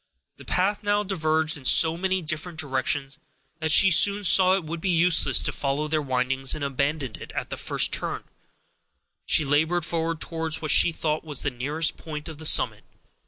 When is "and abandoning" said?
6.55-7.21